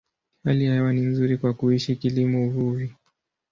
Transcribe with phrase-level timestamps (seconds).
[0.43, 2.91] Hali ya hewa ni nzuri kwa kuishi, kilimo, uvuvi.